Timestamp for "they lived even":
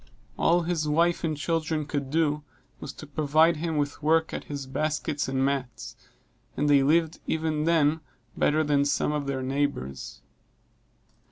6.67-7.65